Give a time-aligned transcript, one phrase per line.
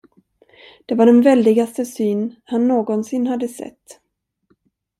[0.85, 3.99] Det var den väldigaste syn han någonsin hade sett.